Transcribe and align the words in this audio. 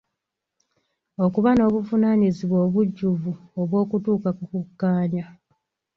Okuba 1.25 1.49
n'obuvunaanyizibwa 1.53 2.57
obujjuvu 2.67 3.31
obw'okutuuka 3.61 4.29
ku 4.37 4.43
kukkaanya. 4.51 5.25